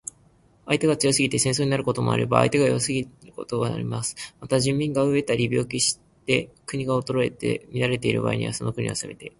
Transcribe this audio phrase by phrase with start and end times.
[0.65, 4.15] 相手が強すぎて戦争になることもあれば、相手が弱すぎてなることもあります。
[4.39, 9.29] また、人民が餓えたり病気して国が衰えて乱れている場合には、その国を攻めて